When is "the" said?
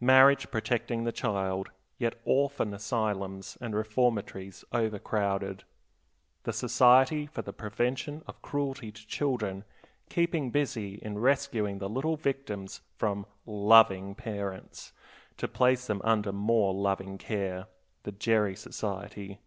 1.04-1.12, 6.44-6.52, 7.42-7.52, 11.78-11.90, 18.04-18.12